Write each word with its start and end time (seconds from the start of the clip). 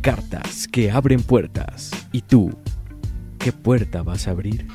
Cartas 0.00 0.68
que 0.68 0.90
abren 0.90 1.22
puertas. 1.22 1.90
¿Y 2.12 2.22
tú, 2.22 2.56
qué 3.38 3.52
puerta 3.52 4.02
vas 4.02 4.28
a 4.28 4.30
abrir? 4.30 4.66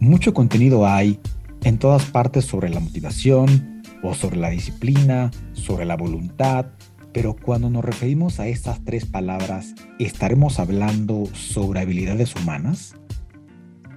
Mucho 0.00 0.32
contenido 0.32 0.86
hay 0.86 1.20
en 1.62 1.78
todas 1.78 2.06
partes 2.06 2.46
sobre 2.46 2.70
la 2.70 2.80
motivación 2.80 3.82
o 4.02 4.14
sobre 4.14 4.36
la 4.38 4.50
disciplina, 4.50 5.30
sobre 5.52 5.84
la 5.84 5.96
voluntad, 5.96 6.66
pero 7.12 7.36
cuando 7.36 7.68
nos 7.68 7.84
referimos 7.84 8.40
a 8.40 8.46
estas 8.46 8.82
tres 8.84 9.04
palabras, 9.04 9.74
¿estaremos 9.98 10.58
hablando 10.58 11.26
sobre 11.32 11.80
habilidades 11.80 12.34
humanas? 12.34 12.96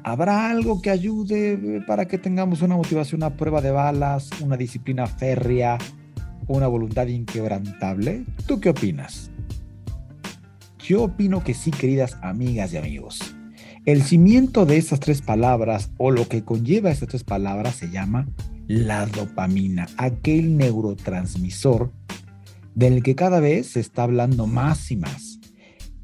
¿Habrá 0.04 0.50
algo 0.50 0.82
que 0.82 0.90
ayude 0.90 1.82
para 1.88 2.06
que 2.06 2.18
tengamos 2.18 2.62
una 2.62 2.76
motivación 2.78 3.24
a 3.24 3.36
prueba 3.36 3.62
de 3.62 3.72
balas, 3.72 4.30
una 4.42 4.56
disciplina 4.56 5.08
férrea, 5.08 5.78
una 6.48 6.68
voluntad 6.68 7.08
inquebrantable? 7.08 8.24
¿Tú 8.46 8.60
qué 8.60 8.70
opinas? 8.70 9.32
Yo 10.80 11.04
opino 11.04 11.44
que 11.44 11.54
sí, 11.54 11.72
queridas 11.72 12.18
amigas 12.22 12.74
y 12.74 12.78
amigos. 12.78 13.36
El 13.86 14.04
cimiento 14.04 14.66
de 14.66 14.78
estas 14.78 15.00
tres 15.00 15.22
palabras 15.22 15.92
o 15.98 16.12
lo 16.12 16.28
que 16.28 16.44
conlleva 16.44 16.92
estas 16.92 17.10
tres 17.10 17.24
palabras 17.24 17.76
se 17.76 17.90
llama 17.90 18.28
la 18.68 19.06
dopamina, 19.06 19.88
aquel 19.98 20.58
neurotransmisor 20.58 21.92
del 22.76 23.02
que 23.02 23.16
cada 23.16 23.40
vez 23.40 23.68
se 23.68 23.80
está 23.80 24.04
hablando 24.04 24.46
más 24.46 24.92
y 24.92 24.98
más. 24.98 25.40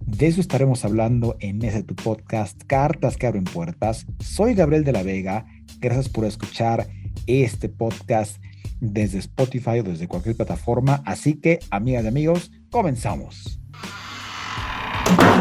De 0.05 0.27
eso 0.27 0.41
estaremos 0.41 0.83
hablando 0.83 1.37
en 1.39 1.63
ese 1.63 1.83
tu 1.83 1.95
podcast, 1.95 2.61
Cartas 2.67 3.15
que 3.15 3.27
abren 3.27 3.45
puertas. 3.45 4.05
Soy 4.19 4.53
Gabriel 4.53 4.83
de 4.83 4.91
la 4.91 5.03
Vega. 5.03 5.45
Gracias 5.79 6.09
por 6.09 6.25
escuchar 6.25 6.87
este 7.25 7.69
podcast 7.69 8.41
desde 8.83 9.19
Spotify 9.19 9.79
o 9.79 9.83
desde 9.83 10.09
cualquier 10.09 10.35
plataforma. 10.35 11.01
Así 11.05 11.35
que, 11.35 11.59
amigas 11.71 12.03
y 12.03 12.07
amigos, 12.07 12.51
comenzamos. 12.69 13.59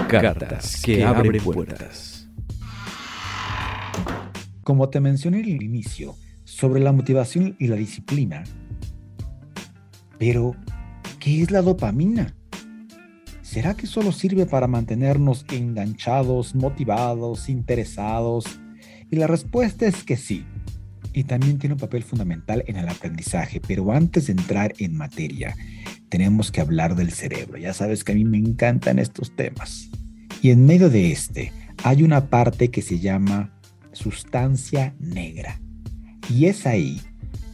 Cartas 0.08 0.80
que 0.82 1.02
abren 1.04 1.42
puertas. 1.42 2.28
Como 4.62 4.88
te 4.90 5.00
mencioné 5.00 5.40
en 5.40 5.56
el 5.56 5.62
inicio, 5.62 6.14
sobre 6.44 6.80
la 6.80 6.92
motivación 6.92 7.56
y 7.58 7.66
la 7.66 7.76
disciplina. 7.76 8.44
Pero, 10.18 10.54
¿qué 11.18 11.42
es 11.42 11.50
la 11.50 11.62
dopamina? 11.62 12.36
¿Será 13.40 13.74
que 13.74 13.88
solo 13.88 14.12
sirve 14.12 14.46
para 14.46 14.68
mantenernos 14.68 15.44
enganchados, 15.50 16.54
motivados, 16.54 17.48
interesados? 17.48 18.44
Y 19.10 19.16
la 19.16 19.26
respuesta 19.26 19.86
es 19.86 20.04
que 20.04 20.16
sí 20.16 20.46
y 21.12 21.24
también 21.24 21.58
tiene 21.58 21.74
un 21.74 21.80
papel 21.80 22.02
fundamental 22.02 22.64
en 22.66 22.76
el 22.76 22.88
aprendizaje. 22.88 23.60
Pero 23.66 23.92
antes 23.92 24.26
de 24.26 24.32
entrar 24.32 24.74
en 24.78 24.96
materia, 24.96 25.54
tenemos 26.08 26.50
que 26.50 26.60
hablar 26.60 26.96
del 26.96 27.12
cerebro. 27.12 27.58
Ya 27.58 27.72
sabes 27.74 28.04
que 28.04 28.12
a 28.12 28.14
mí 28.14 28.24
me 28.24 28.38
encantan 28.38 28.98
estos 28.98 29.34
temas. 29.34 29.90
Y 30.40 30.50
en 30.50 30.66
medio 30.66 30.90
de 30.90 31.12
este 31.12 31.52
hay 31.84 32.02
una 32.02 32.28
parte 32.28 32.70
que 32.70 32.82
se 32.82 32.98
llama 32.98 33.52
sustancia 33.92 34.94
negra. 34.98 35.60
Y 36.30 36.46
es 36.46 36.66
ahí 36.66 37.00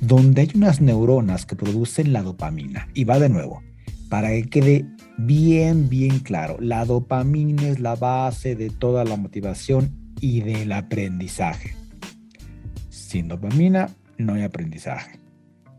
donde 0.01 0.43
hay 0.43 0.51
unas 0.55 0.81
neuronas 0.81 1.47
que 1.47 1.57
producen 1.57 2.13
la 2.13 2.23
dopamina. 2.23 2.89
Y 2.95 3.05
va 3.05 3.19
de 3.19 3.29
nuevo, 3.29 3.63
para 4.09 4.31
que 4.31 4.45
quede 4.45 4.87
bien, 5.19 5.89
bien 5.89 6.21
claro, 6.21 6.57
la 6.61 6.85
dopamina 6.85 7.69
es 7.69 7.81
la 7.81 7.97
base 7.97 8.55
de 8.55 8.71
toda 8.71 9.05
la 9.05 9.17
motivación 9.17 10.15
y 10.21 10.41
del 10.41 10.73
aprendizaje. 10.73 11.78
Sin 13.09 13.27
dopamina 13.27 13.89
no 14.19 14.35
hay 14.35 14.43
aprendizaje. 14.43 15.19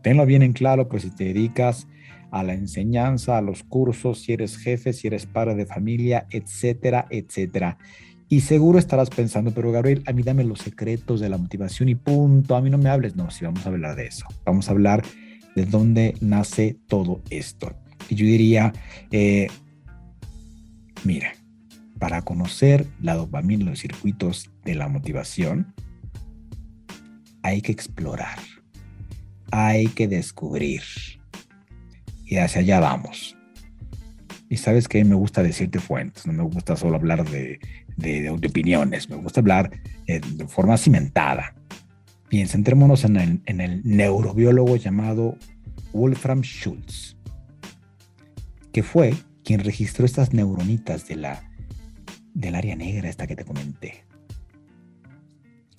Tenlo 0.02 0.26
bien 0.26 0.42
en 0.42 0.52
claro, 0.52 0.88
pues 0.88 1.04
si 1.04 1.10
te 1.10 1.26
dedicas 1.26 1.86
a 2.32 2.42
la 2.42 2.54
enseñanza, 2.54 3.38
a 3.38 3.40
los 3.40 3.62
cursos, 3.62 4.22
si 4.22 4.32
eres 4.32 4.58
jefe, 4.58 4.92
si 4.92 5.06
eres 5.06 5.26
padre 5.26 5.54
de 5.54 5.64
familia, 5.64 6.26
etcétera, 6.30 7.06
etcétera. 7.08 7.78
Y 8.28 8.40
seguro 8.40 8.80
estarás 8.80 9.10
pensando, 9.10 9.52
pero 9.52 9.70
Gabriel, 9.70 10.02
a 10.08 10.12
mí 10.12 10.24
dame 10.24 10.42
los 10.42 10.58
secretos 10.58 11.20
de 11.20 11.28
la 11.28 11.38
motivación 11.38 11.88
y 11.88 11.94
punto, 11.94 12.56
a 12.56 12.60
mí 12.60 12.68
no 12.68 12.78
me 12.78 12.88
hables. 12.88 13.14
No, 13.14 13.30
sí, 13.30 13.44
vamos 13.44 13.64
a 13.64 13.68
hablar 13.68 13.94
de 13.94 14.08
eso. 14.08 14.26
Vamos 14.44 14.66
a 14.66 14.72
hablar 14.72 15.04
de 15.54 15.66
dónde 15.66 16.16
nace 16.20 16.78
todo 16.88 17.22
esto. 17.30 17.76
Y 18.08 18.16
yo 18.16 18.26
diría, 18.26 18.72
eh, 19.12 19.46
mira, 21.04 21.34
para 22.00 22.22
conocer 22.22 22.86
la 23.00 23.14
dopamina, 23.14 23.66
los 23.66 23.78
circuitos 23.78 24.50
de 24.64 24.74
la 24.74 24.88
motivación, 24.88 25.72
hay 27.42 27.62
que 27.62 27.72
explorar, 27.72 28.38
hay 29.50 29.88
que 29.88 30.08
descubrir. 30.08 30.82
Y 32.24 32.36
hacia 32.36 32.60
allá 32.60 32.80
vamos. 32.80 33.36
Y 34.48 34.56
sabes 34.56 34.88
que 34.88 35.04
me 35.04 35.14
gusta 35.14 35.42
decirte 35.42 35.78
fuentes, 35.78 36.26
no 36.26 36.32
me 36.32 36.42
gusta 36.42 36.76
solo 36.76 36.96
hablar 36.96 37.28
de, 37.28 37.60
de, 37.96 38.30
opiniones, 38.30 39.08
me 39.08 39.16
gusta 39.16 39.40
hablar 39.40 39.70
eh, 40.06 40.20
de 40.20 40.46
forma 40.46 40.76
cimentada. 40.76 41.54
Bien, 42.28 42.46
centrémonos 42.46 43.04
en 43.04 43.16
el, 43.16 43.40
en 43.46 43.60
el 43.60 43.82
neurobiólogo 43.84 44.76
llamado 44.76 45.36
Wolfram 45.92 46.42
Schultz, 46.42 47.16
que 48.72 48.82
fue 48.82 49.14
quien 49.44 49.60
registró 49.60 50.04
estas 50.04 50.32
neuronitas 50.32 51.08
de 51.08 51.16
la, 51.16 51.50
del 52.34 52.54
área 52.54 52.76
negra, 52.76 53.08
esta 53.08 53.26
que 53.26 53.36
te 53.36 53.44
comenté 53.44 54.09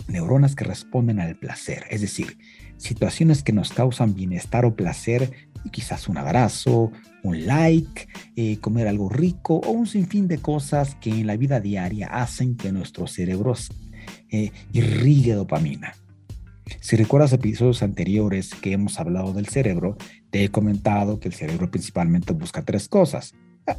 neuronas 0.08 0.54
que 0.54 0.64
responden 0.64 1.20
al 1.20 1.36
placer, 1.36 1.84
es 1.90 2.00
decir, 2.00 2.38
situaciones 2.76 3.42
que 3.42 3.52
nos 3.52 3.72
causan 3.72 4.14
bienestar 4.14 4.64
o 4.64 4.74
placer, 4.74 5.30
quizás 5.70 6.08
un 6.08 6.18
abrazo, 6.18 6.90
un 7.22 7.46
like, 7.46 8.08
eh, 8.36 8.58
comer 8.58 8.88
algo 8.88 9.08
rico 9.08 9.56
o 9.56 9.70
un 9.70 9.86
sinfín 9.86 10.26
de 10.26 10.38
cosas 10.38 10.96
que 10.96 11.10
en 11.10 11.26
la 11.26 11.36
vida 11.36 11.60
diaria 11.60 12.08
hacen 12.08 12.56
que 12.56 12.72
nuestro 12.72 13.06
cerebro 13.06 13.54
eh, 14.30 14.50
irrigue 14.72 15.34
dopamina. 15.34 15.94
Si 16.80 16.96
recuerdas 16.96 17.32
episodios 17.32 17.82
anteriores 17.82 18.54
que 18.54 18.72
hemos 18.72 18.98
hablado 18.98 19.32
del 19.32 19.46
cerebro, 19.46 19.96
te 20.30 20.44
he 20.44 20.48
comentado 20.48 21.20
que 21.20 21.28
el 21.28 21.34
cerebro 21.34 21.70
principalmente 21.70 22.32
busca 22.32 22.62
tres 22.64 22.88
cosas. 22.88 23.34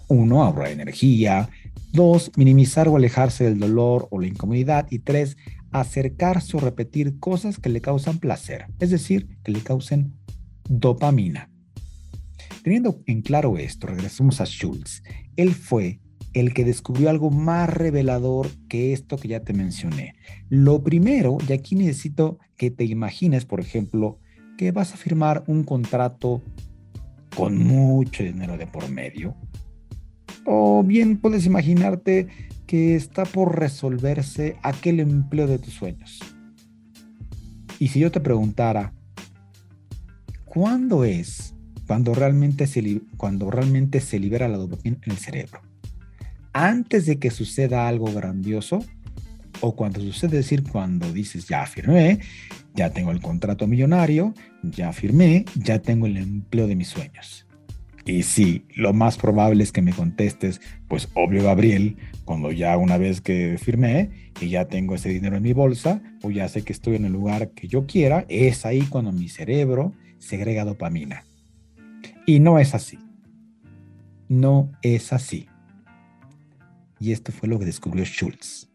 Uno, 0.08 0.44
ahorrar 0.44 0.70
energía. 0.70 1.50
Dos, 1.92 2.32
minimizar 2.36 2.88
o 2.88 2.96
alejarse 2.96 3.44
del 3.44 3.60
dolor 3.60 4.08
o 4.12 4.20
la 4.20 4.28
incomodidad. 4.28 4.88
Y 4.90 5.00
tres, 5.00 5.38
acercarse 5.74 6.56
o 6.56 6.60
repetir 6.60 7.20
cosas 7.20 7.60
que 7.60 7.70
le 7.70 7.82
causan 7.82 8.20
placer, 8.20 8.68
es 8.80 8.92
decir, 8.92 9.38
que 9.44 9.52
le 9.52 9.62
causen 9.62 10.14
dopamina. 10.70 11.50
Teniendo 12.64 13.02
en 13.08 13.22
claro 13.22 13.58
esto, 13.58 13.88
regresamos 13.88 14.40
a 14.40 14.46
Schultz. 14.46 15.04
Él 15.36 15.54
fue 15.54 16.00
el 16.34 16.54
que 16.54 16.64
descubrió 16.66 17.10
algo 17.10 17.30
más 17.30 17.70
revelador 17.70 18.48
que 18.70 18.94
esto 18.94 19.18
que 19.18 19.28
ya 19.28 19.42
te 19.42 19.54
mencioné. 19.54 20.16
Lo 20.50 20.84
primero, 20.84 21.38
y 21.48 21.54
aquí 21.54 21.76
necesito 21.76 22.40
que 22.56 22.72
te 22.72 22.86
imagines, 22.86 23.46
por 23.46 23.60
ejemplo, 23.60 24.20
que 24.58 24.72
vas 24.72 24.94
a 24.94 24.98
firmar 24.98 25.44
un 25.48 25.64
contrato 25.64 26.42
con 27.36 27.58
mucho 27.58 28.24
dinero 28.24 28.58
de 28.58 28.68
por 28.68 28.90
medio. 28.90 29.36
O 30.46 30.84
bien 30.84 31.18
puedes 31.18 31.46
imaginarte 31.46 32.28
que 32.74 32.96
está 32.96 33.24
por 33.26 33.60
resolverse 33.60 34.58
aquel 34.64 35.00
empleo 35.00 35.46
de 35.46 35.60
tus 35.60 35.76
sueños. 35.76 36.20
Y 37.78 37.90
si 37.90 38.00
yo 38.00 38.12
te 38.12 38.20
preguntara, 38.20 38.94
¿cuándo 40.44 41.04
es 41.04 41.54
cuando 41.86 42.16
realmente 42.16 42.66
se, 42.66 43.02
cuando 43.16 43.52
realmente 43.52 44.02
se 44.02 44.18
libera 44.18 44.48
la 44.48 44.58
dopamina 44.58 44.98
en 45.06 45.12
el 45.12 45.18
cerebro? 45.20 45.62
¿Antes 46.52 47.06
de 47.06 47.20
que 47.20 47.30
suceda 47.30 47.88
algo 47.88 48.12
grandioso? 48.12 48.84
¿O 49.62 49.76
cuando 49.76 50.00
sucede 50.00 50.38
decir 50.38 50.64
cuando 50.64 51.14
dices, 51.14 51.48
ya 51.48 51.68
firmé, 51.68 52.22
ya 52.74 52.90
tengo 52.90 53.12
el 53.12 53.22
contrato 53.22 53.68
millonario, 53.68 54.34
ya 54.64 54.92
firmé, 54.94 55.46
ya 55.54 55.78
tengo 55.78 56.08
el 56.08 56.18
empleo 56.18 56.66
de 56.66 56.76
mis 56.76 56.88
sueños? 56.88 57.46
Y 58.06 58.24
sí, 58.24 58.66
lo 58.76 58.94
más 58.94 59.18
probable 59.18 59.64
es 59.64 59.72
que 59.72 59.82
me 59.82 59.94
contestes, 59.94 60.60
pues 60.90 61.10
obvio 61.14 61.44
Gabriel, 61.44 61.96
cuando 62.26 62.52
ya 62.52 62.78
una 62.78 62.98
vez 62.98 63.22
que 63.22 63.58
firmé 63.58 64.32
y 64.42 64.50
ya 64.50 64.66
tengo 64.66 64.96
ese 64.96 65.10
dinero 65.10 65.38
en 65.38 65.44
mi 65.44 65.54
bolsa 65.54 66.02
o 66.22 66.30
ya 66.30 66.48
sé 66.50 66.64
que 66.64 66.74
estoy 66.74 66.96
en 66.96 67.06
el 67.06 67.14
lugar 67.14 67.52
que 67.52 67.68
yo 67.68 67.86
quiera, 67.86 68.26
es 68.28 68.66
ahí 68.66 68.82
cuando 68.82 69.12
mi 69.12 69.30
cerebro 69.30 69.94
segrega 70.20 70.66
dopamina. 70.66 71.24
Y 72.26 72.40
no 72.40 72.60
es 72.60 72.74
así. 72.76 73.00
no 74.30 74.72
es 74.82 75.14
así. 75.14 75.48
Y 77.00 77.12
esto 77.12 77.32
fue 77.32 77.50
lo 77.50 77.60
que 77.60 77.66
descubrió 77.66 78.06
Schultz, 78.06 78.70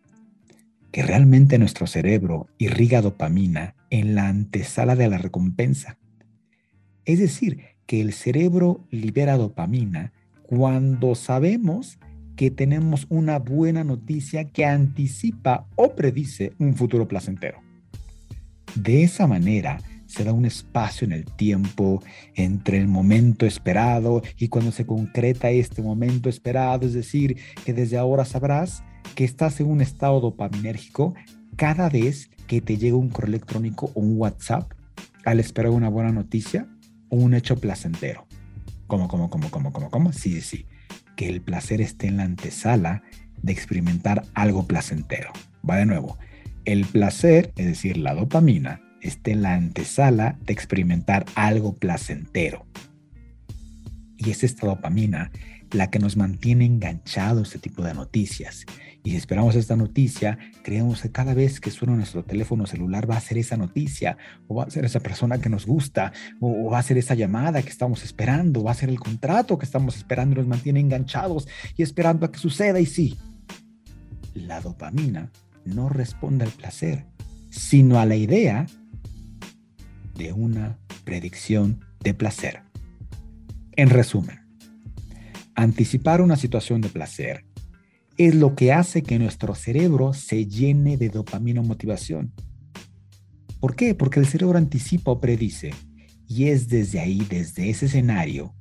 que 0.93 1.03
realmente 1.03 1.59
nuestro 1.59 1.87
cerebro 1.87 2.47
irriga 2.59 3.01
dopamina 3.01 3.75
en 3.91 4.15
la 4.15 4.29
antesala 4.29 4.97
de 4.97 5.09
la 5.09 5.19
recompensa. 5.19 5.99
Es 7.05 7.19
decir, 7.19 7.78
que 7.89 8.03
el 8.03 8.13
cerebro 8.13 8.85
libera 8.91 9.39
dopamina 9.39 10.13
cuando 10.43 11.15
sabemos 11.15 11.99
que 12.37 12.51
tenemos 12.51 13.07
una 13.09 13.39
buena 13.39 13.83
noticia 13.83 14.45
que 14.45 14.67
anticipa 14.67 15.67
o 15.75 15.95
predice 15.95 16.53
un 16.59 16.77
futuro 16.77 17.09
placentero. 17.09 17.61
De 18.75 19.03
esa 19.03 19.27
manera, 19.27 19.81
se 20.05 20.23
da 20.23 20.35
un 20.35 20.45
espacio 20.45 21.07
en 21.07 21.13
el 21.13 21.25
tiempo 21.25 22.03
entre 22.35 22.77
el 22.77 22.89
momento 22.89 23.47
esperado 23.47 24.23
y 24.37 24.49
cuando 24.49 24.71
se 24.71 24.85
concreta 24.85 25.51
este 25.51 25.81
momento 25.81 26.29
esperado, 26.29 26.87
es 26.87 26.93
decir, 26.93 27.39
que 27.65 27.73
desde 27.73 27.97
ahora 27.97 28.27
sabrás 28.27 28.85
que 29.15 29.25
estás 29.25 29.61
en 29.61 29.67
un 29.67 29.81
estado 29.81 30.21
dopaminérgico 30.21 31.15
cada 31.57 31.89
vez 31.89 32.29
que 32.47 32.61
te 32.61 32.77
llega 32.77 32.97
un 32.97 33.09
correo 33.09 33.29
electrónico 33.29 33.91
o 33.95 34.01
un 34.01 34.19
WhatsApp 34.19 34.75
al 35.25 35.41
esperar 35.41 35.73
una 35.73 35.89
buena 35.89 36.13
noticia 36.13 36.69
un 37.11 37.35
hecho 37.35 37.57
placentero. 37.61 38.27
¿Cómo, 38.87 39.09
cómo, 39.09 39.31
cómo, 39.31 39.51
cómo, 39.51 39.73
cómo, 39.73 39.91
cómo? 39.91 40.13
Sí, 40.13 40.41
sí, 40.41 40.67
que 41.17 41.29
el 41.29 41.41
placer 41.43 41.81
esté 41.81 42.07
en 42.07 42.17
la 42.19 42.25
antesala 42.25 43.03
de 43.43 43.53
experimentar 43.53 44.25
algo 44.35 44.67
placentero. 44.67 45.33
Va 45.69 45.77
de 45.77 45.87
nuevo. 45.87 46.19
El 46.65 46.85
placer, 46.85 47.53
es 47.57 47.67
decir, 47.67 47.97
la 47.97 48.15
dopamina, 48.15 48.81
esté 49.01 49.33
en 49.33 49.43
la 49.43 49.55
antesala 49.55 50.39
de 50.45 50.53
experimentar 50.53 51.25
algo 51.35 51.75
placentero. 51.75 52.67
Y 54.17 54.31
es 54.31 54.43
esta 54.43 54.67
dopamina 54.67 55.31
la 55.73 55.91
que 55.91 55.99
nos 55.99 56.17
mantiene 56.17 56.65
enganchados 56.65 57.49
este 57.49 57.59
tipo 57.69 57.83
de 57.83 57.95
noticias. 57.95 58.65
Y 59.05 59.11
si 59.11 59.17
esperamos 59.17 59.55
esta 59.55 59.77
noticia, 59.77 60.39
creemos 60.63 61.03
que 61.03 61.11
cada 61.11 61.35
vez 61.35 61.61
que 61.61 61.71
suena 61.71 61.95
nuestro 61.95 62.25
teléfono 62.25 62.67
celular 62.67 63.09
va 63.11 63.17
a 63.17 63.21
ser 63.21 63.39
esa 63.39 63.57
noticia, 63.57 64.17
o 64.49 64.57
va 64.57 64.65
a 64.65 64.71
ser 64.71 64.85
esa 64.85 65.01
persona 65.01 65.39
que 65.39 65.49
nos 65.49 65.67
gusta, 65.67 66.13
o, 66.41 66.71
va 66.71 66.79
a 66.79 66.83
ser 66.83 66.99
esa 66.99 67.15
llamada 67.15 67.63
que 67.63 67.71
estamos 67.71 68.03
esperando, 68.03 68.65
va 68.65 68.73
a 68.73 68.75
ser 68.75 68.89
el 68.89 68.99
contrato 68.99 69.59
que 69.59 69.65
estamos 69.65 69.97
esperando 69.97 70.35
y 70.35 70.39
nos 70.39 70.49
mantiene 70.49 70.81
enganchados 70.81 71.49
y 71.77 71.83
esperando 71.83 72.27
a 72.27 72.33
que 72.33 72.39
suceda. 72.39 72.81
Y 72.81 72.87
sí, 72.87 73.17
la 74.35 74.61
dopamina 74.61 75.31
no 75.65 75.89
responde 75.89 76.45
al 76.45 76.51
placer, 76.51 77.07
sino 77.51 77.99
a 77.99 78.07
la 78.07 78.17
idea 78.17 78.67
de 80.17 80.33
una 80.33 80.79
predicción 81.05 81.85
de 82.01 82.15
placer. 82.15 82.63
En 83.77 83.91
resumen, 83.91 84.48
anticipar 85.59 86.21
una 86.21 86.37
situación 86.37 86.81
de 86.81 86.89
placer 86.89 87.45
es 88.17 88.37
lo 88.37 88.55
que 88.55 88.73
hace 88.73 89.03
que 89.03 89.19
nuestro 89.19 89.57
cerebro 89.57 90.13
se 90.13 90.47
llene 90.47 90.97
de 90.97 91.09
dopamina 91.09 91.61
o 91.61 91.65
motivación. 91.65 92.33
¿Por 93.59 93.75
qué? 93.75 93.93
Porque 93.95 94.21
el 94.21 94.27
cerebro 94.27 94.57
anticipa 94.57 95.11
o 95.11 95.21
predice 95.21 95.71
y 96.29 96.45
es 96.45 96.69
desde 96.69 97.01
ahí, 97.01 97.27
desde 97.29 97.71
ese 97.71 97.87
escenario, 97.87 98.55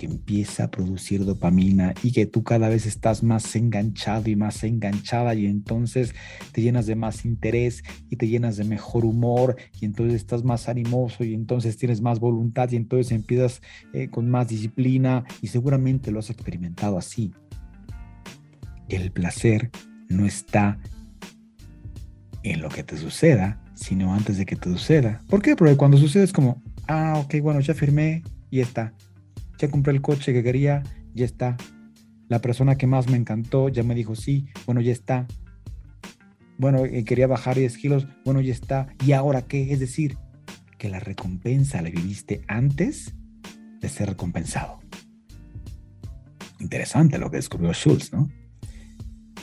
que 0.00 0.06
empieza 0.06 0.64
a 0.64 0.70
producir 0.70 1.26
dopamina 1.26 1.92
y 2.02 2.12
que 2.12 2.24
tú 2.24 2.42
cada 2.42 2.70
vez 2.70 2.86
estás 2.86 3.22
más 3.22 3.54
enganchado 3.54 4.30
y 4.30 4.34
más 4.34 4.64
enganchada 4.64 5.34
y 5.34 5.44
entonces 5.44 6.14
te 6.52 6.62
llenas 6.62 6.86
de 6.86 6.96
más 6.96 7.26
interés 7.26 7.84
y 8.08 8.16
te 8.16 8.26
llenas 8.26 8.56
de 8.56 8.64
mejor 8.64 9.04
humor 9.04 9.56
y 9.78 9.84
entonces 9.84 10.14
estás 10.14 10.42
más 10.42 10.70
animoso 10.70 11.22
y 11.22 11.34
entonces 11.34 11.76
tienes 11.76 12.00
más 12.00 12.18
voluntad 12.18 12.70
y 12.70 12.76
entonces 12.76 13.12
empiezas 13.12 13.60
eh, 13.92 14.08
con 14.08 14.30
más 14.30 14.48
disciplina 14.48 15.24
y 15.42 15.48
seguramente 15.48 16.10
lo 16.10 16.20
has 16.20 16.30
experimentado 16.30 16.96
así. 16.96 17.34
El 18.88 19.12
placer 19.12 19.70
no 20.08 20.24
está 20.24 20.78
en 22.42 22.62
lo 22.62 22.70
que 22.70 22.84
te 22.84 22.96
suceda, 22.96 23.62
sino 23.74 24.14
antes 24.14 24.38
de 24.38 24.46
que 24.46 24.56
te 24.56 24.70
suceda. 24.70 25.20
¿Por 25.28 25.42
qué? 25.42 25.56
Porque 25.56 25.76
cuando 25.76 25.98
sucede 25.98 26.24
es 26.24 26.32
como, 26.32 26.62
ah, 26.88 27.22
ok, 27.22 27.34
bueno, 27.42 27.60
ya 27.60 27.74
firmé 27.74 28.22
y 28.50 28.60
está 28.60 28.94
ya 29.60 29.70
compré 29.70 29.92
el 29.92 30.00
coche 30.00 30.32
que 30.32 30.42
quería, 30.42 30.82
ya 31.14 31.24
está. 31.24 31.56
La 32.28 32.40
persona 32.40 32.76
que 32.76 32.86
más 32.86 33.08
me 33.08 33.16
encantó 33.16 33.68
ya 33.68 33.82
me 33.82 33.94
dijo 33.94 34.14
sí, 34.14 34.48
bueno, 34.66 34.80
ya 34.80 34.92
está. 34.92 35.26
Bueno, 36.58 36.84
eh, 36.84 37.04
quería 37.04 37.26
bajar 37.26 37.56
10 37.56 37.76
kilos, 37.76 38.06
bueno, 38.24 38.40
ya 38.40 38.52
está. 38.52 38.88
¿Y 39.04 39.12
ahora 39.12 39.42
qué? 39.42 39.72
Es 39.72 39.80
decir, 39.80 40.16
que 40.78 40.88
la 40.88 41.00
recompensa 41.00 41.82
la 41.82 41.90
viviste 41.90 42.42
antes 42.48 43.14
de 43.80 43.88
ser 43.88 44.08
recompensado. 44.08 44.80
Interesante 46.58 47.18
lo 47.18 47.30
que 47.30 47.38
descubrió 47.38 47.72
Schultz, 47.72 48.12
¿no? 48.12 48.30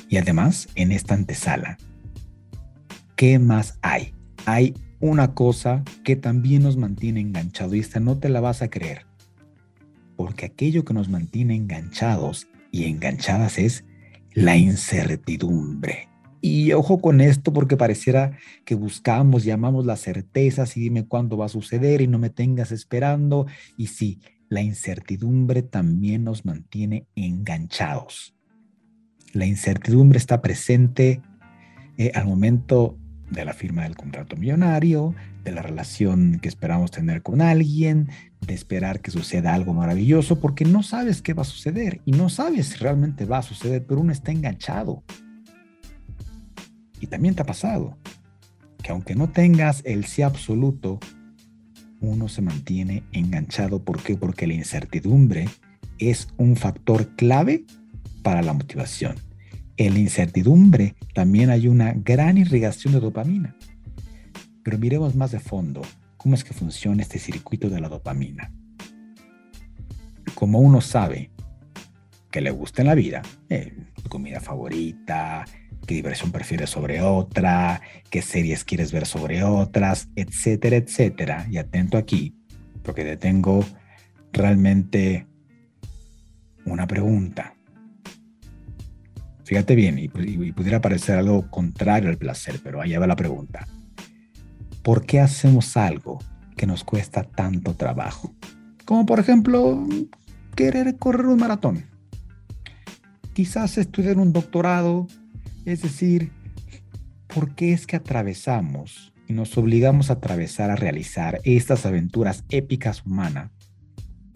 Y 0.09 0.17
además, 0.17 0.67
en 0.75 0.91
esta 0.91 1.15
antesala, 1.15 1.77
¿qué 3.15 3.39
más 3.39 3.77
hay? 3.81 4.13
Hay 4.45 4.73
una 4.99 5.33
cosa 5.33 5.83
que 6.03 6.15
también 6.15 6.63
nos 6.63 6.77
mantiene 6.77 7.19
enganchado 7.19 7.75
y 7.75 7.79
esta 7.79 7.99
no 7.99 8.17
te 8.17 8.29
la 8.29 8.39
vas 8.39 8.61
a 8.61 8.69
creer 8.69 9.07
porque 10.17 10.47
aquello 10.47 10.83
que 10.83 10.93
nos 10.93 11.07
mantiene 11.07 11.55
enganchados 11.55 12.47
y 12.71 12.85
enganchadas 12.85 13.57
es 13.57 13.85
la 14.33 14.57
incertidumbre. 14.57 16.09
Y 16.41 16.73
ojo 16.73 16.99
con 16.99 17.21
esto 17.21 17.53
porque 17.53 17.77
pareciera 17.77 18.37
que 18.65 18.75
buscamos, 18.75 19.43
llamamos 19.43 19.85
las 19.85 20.01
certezas 20.01 20.75
y 20.77 20.81
dime 20.81 21.07
cuándo 21.07 21.37
va 21.37 21.45
a 21.45 21.49
suceder 21.49 22.01
y 22.01 22.07
no 22.07 22.19
me 22.19 22.29
tengas 22.29 22.71
esperando. 22.71 23.47
Y 23.77 23.87
sí, 23.87 24.19
la 24.49 24.61
incertidumbre 24.61 25.61
también 25.63 26.23
nos 26.23 26.45
mantiene 26.45 27.07
enganchados. 27.15 28.35
La 29.33 29.45
incertidumbre 29.45 30.17
está 30.17 30.41
presente 30.41 31.21
eh, 31.97 32.11
al 32.13 32.25
momento 32.25 32.97
de 33.29 33.45
la 33.45 33.53
firma 33.53 33.83
del 33.83 33.95
contrato 33.95 34.35
millonario, 34.35 35.13
de 35.43 35.51
la 35.51 35.61
relación 35.61 36.39
que 36.41 36.47
esperamos 36.47 36.91
tener 36.91 37.21
con 37.21 37.41
alguien, 37.41 38.09
de 38.41 38.53
esperar 38.53 39.01
que 39.01 39.11
suceda 39.11 39.53
algo 39.53 39.73
maravilloso, 39.73 40.39
porque 40.39 40.65
no 40.65 40.83
sabes 40.83 41.21
qué 41.21 41.33
va 41.33 41.41
a 41.41 41.45
suceder 41.45 42.01
y 42.05 42.11
no 42.11 42.29
sabes 42.29 42.67
si 42.67 42.77
realmente 42.77 43.25
va 43.25 43.39
a 43.39 43.43
suceder, 43.43 43.85
pero 43.85 44.01
uno 44.01 44.11
está 44.11 44.31
enganchado. 44.31 45.03
Y 46.99 47.07
también 47.07 47.35
te 47.35 47.41
ha 47.41 47.45
pasado 47.45 47.97
que 48.81 48.91
aunque 48.91 49.15
no 49.15 49.29
tengas 49.29 49.81
el 49.85 50.05
sí 50.05 50.21
absoluto, 50.21 50.99
uno 51.99 52.29
se 52.29 52.41
mantiene 52.41 53.03
enganchado. 53.11 53.83
¿Por 53.83 54.01
qué? 54.01 54.15
Porque 54.15 54.47
la 54.47 54.53
incertidumbre 54.53 55.49
es 55.97 56.27
un 56.37 56.55
factor 56.55 57.15
clave 57.15 57.65
para 58.21 58.41
la 58.41 58.53
motivación. 58.53 59.15
En 59.77 59.93
la 59.93 59.99
incertidumbre 59.99 60.95
también 61.13 61.51
hay 61.51 61.67
una 61.67 61.93
gran 61.93 62.37
irrigación 62.37 62.93
de 62.93 62.99
dopamina. 62.99 63.55
Pero 64.63 64.79
miremos 64.79 65.15
más 65.15 65.31
de 65.31 65.39
fondo 65.39 65.81
cómo 66.17 66.33
es 66.33 66.43
que 66.43 66.53
funciona 66.53 67.03
este 67.03 67.19
circuito 67.19 67.69
de 67.69 67.79
la 67.79 67.87
dopamina. 67.87 68.51
Como 70.33 70.59
uno 70.59 70.81
sabe 70.81 71.31
que 72.31 72.41
le 72.41 72.51
gusta 72.51 72.81
en 72.81 72.87
la 72.87 72.95
vida, 72.95 73.21
eh, 73.49 73.73
tu 74.01 74.09
comida 74.09 74.39
favorita, 74.41 75.45
qué 75.85 75.93
diversión 75.93 76.31
prefieres 76.31 76.71
sobre 76.71 77.01
otra, 77.01 77.81
qué 78.09 78.21
series 78.21 78.63
quieres 78.63 78.91
ver 78.91 79.05
sobre 79.05 79.43
otras, 79.43 80.09
etcétera, 80.15 80.77
etcétera. 80.77 81.47
Y 81.49 81.57
atento 81.57 81.97
aquí, 81.97 82.35
porque 82.83 83.03
te 83.03 83.15
tengo 83.15 83.63
realmente 84.33 85.27
una 86.65 86.87
pregunta. 86.87 87.56
Fíjate 89.47 89.75
bien, 89.75 89.97
y, 89.97 90.09
pudiera 90.09 90.81
parecer 90.81 91.17
algo 91.17 91.49
contrario 91.49 92.09
al 92.09 92.17
placer, 92.17 92.59
pero 92.61 92.81
allá 92.81 92.99
va 92.99 93.07
la 93.07 93.15
pregunta. 93.15 93.65
¿Por 94.83 95.05
qué 95.05 95.21
hacemos 95.21 95.77
algo 95.77 96.19
que 96.57 96.67
nos 96.67 96.83
cuesta 96.83 97.23
tanto 97.23 97.73
trabajo? 97.73 98.35
Como 98.83 99.05
por 99.05 99.21
ejemplo, 99.21 99.87
querer 100.53 100.97
correr 100.97 101.27
un 101.27 101.39
maratón. 101.39 101.85
Quizás 103.31 103.77
estudiar 103.77 104.17
un 104.17 104.33
doctorado, 104.33 105.07
es 105.63 105.81
decir, 105.81 106.33
¿por 107.33 107.55
qué 107.55 107.71
es 107.71 107.87
que 107.87 107.95
atravesamos 107.95 109.13
y 109.29 109.33
nos 109.33 109.57
obligamos 109.57 110.09
a 110.09 110.15
atravesar 110.15 110.71
a 110.71 110.75
realizar 110.75 111.39
estas 111.45 111.85
aventuras 111.85 112.43
épicas 112.49 113.05
humanas? 113.05 113.51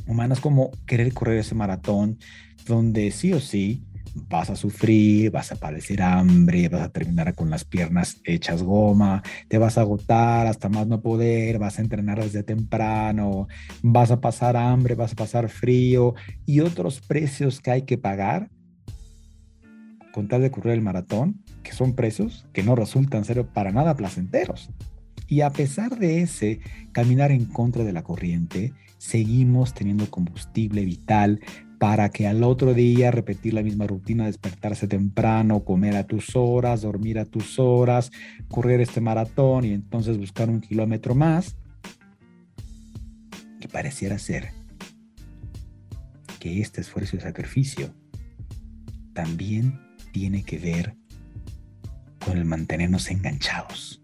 Humanas 0.07 0.39
como 0.39 0.71
querer 0.85 1.13
correr 1.13 1.39
ese 1.39 1.53
maratón, 1.53 2.17
donde 2.65 3.11
sí 3.11 3.33
o 3.33 3.41
sí 3.41 3.83
vas 4.15 4.49
a 4.49 4.55
sufrir, 4.55 5.31
vas 5.31 5.51
a 5.51 5.55
padecer 5.55 6.01
hambre, 6.01 6.69
vas 6.69 6.81
a 6.81 6.89
terminar 6.89 7.33
con 7.35 7.49
las 7.49 7.63
piernas 7.63 8.21
hechas 8.23 8.63
goma, 8.63 9.23
te 9.47 9.57
vas 9.57 9.77
a 9.77 9.81
agotar 9.81 10.47
hasta 10.47 10.69
más 10.69 10.87
no 10.87 11.01
poder, 11.01 11.59
vas 11.59 11.79
a 11.79 11.81
entrenar 11.81 12.21
desde 12.21 12.43
temprano, 12.43 13.47
vas 13.81 14.11
a 14.11 14.21
pasar 14.21 14.57
hambre, 14.57 14.95
vas 14.95 15.13
a 15.13 15.15
pasar 15.15 15.49
frío 15.49 16.15
y 16.45 16.59
otros 16.61 17.01
precios 17.01 17.61
que 17.61 17.71
hay 17.71 17.81
que 17.83 17.97
pagar 17.97 18.49
con 20.11 20.27
tal 20.27 20.41
de 20.41 20.51
correr 20.51 20.73
el 20.73 20.81
maratón, 20.81 21.41
que 21.63 21.71
son 21.71 21.93
precios 21.95 22.45
que 22.53 22.63
no 22.63 22.75
resultan 22.75 23.25
ser 23.25 23.45
para 23.45 23.71
nada 23.71 23.95
placenteros. 23.95 24.69
Y 25.27 25.41
a 25.41 25.51
pesar 25.51 25.97
de 25.97 26.21
ese 26.21 26.59
caminar 26.91 27.31
en 27.31 27.45
contra 27.45 27.85
de 27.85 27.93
la 27.93 28.03
corriente, 28.03 28.73
seguimos 28.97 29.73
teniendo 29.73 30.09
combustible 30.09 30.83
vital 30.83 31.39
para 31.81 32.09
que 32.09 32.27
al 32.27 32.43
otro 32.43 32.75
día 32.75 33.09
repetir 33.09 33.55
la 33.55 33.63
misma 33.63 33.87
rutina, 33.87 34.27
despertarse 34.27 34.87
temprano, 34.87 35.65
comer 35.65 35.95
a 35.95 36.05
tus 36.05 36.35
horas, 36.35 36.83
dormir 36.83 37.17
a 37.17 37.25
tus 37.25 37.57
horas, 37.57 38.11
correr 38.49 38.81
este 38.81 39.01
maratón 39.01 39.65
y 39.65 39.73
entonces 39.73 40.19
buscar 40.19 40.47
un 40.47 40.61
kilómetro 40.61 41.15
más. 41.15 41.55
Y 43.59 43.67
pareciera 43.67 44.19
ser 44.19 44.51
que 46.39 46.61
este 46.61 46.81
esfuerzo 46.81 47.17
y 47.17 47.21
sacrificio 47.21 47.91
también 49.13 49.81
tiene 50.11 50.43
que 50.43 50.59
ver 50.59 50.95
con 52.23 52.37
el 52.37 52.45
mantenernos 52.45 53.09
enganchados. 53.09 54.03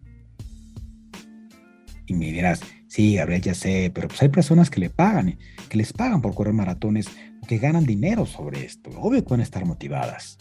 Y 2.08 2.16
me 2.16 2.32
dirás, 2.32 2.62
sí, 2.88 3.18
Gabriel, 3.18 3.44
ya 3.44 3.54
sé, 3.54 3.92
pero 3.94 4.08
pues 4.08 4.20
hay 4.24 4.30
personas 4.30 4.72
que 4.72 4.80
le 4.80 4.90
pagan, 4.90 5.38
que 5.70 5.78
les 5.78 5.94
pagan 5.94 6.24
por 6.24 6.34
correr 6.34 6.56
maratones 6.56 7.08
que 7.48 7.58
ganan 7.58 7.86
dinero 7.86 8.26
sobre 8.26 8.66
esto. 8.66 8.92
Obvio 9.00 9.26
que 9.26 9.34
a 9.34 9.38
estar 9.38 9.66
motivadas. 9.66 10.38